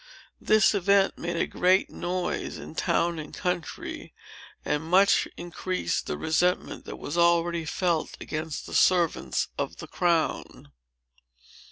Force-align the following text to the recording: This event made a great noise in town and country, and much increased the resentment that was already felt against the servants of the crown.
This 0.41 0.73
event 0.73 1.19
made 1.19 1.35
a 1.35 1.45
great 1.45 1.91
noise 1.91 2.57
in 2.57 2.73
town 2.73 3.19
and 3.19 3.31
country, 3.31 4.15
and 4.65 4.81
much 4.83 5.27
increased 5.37 6.07
the 6.07 6.17
resentment 6.17 6.85
that 6.85 6.95
was 6.97 7.19
already 7.19 7.65
felt 7.65 8.17
against 8.19 8.65
the 8.65 8.73
servants 8.73 9.49
of 9.59 9.77
the 9.77 9.85
crown. 9.87 10.71